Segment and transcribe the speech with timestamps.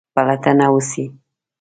[0.15, 1.05] پلټنه وسي.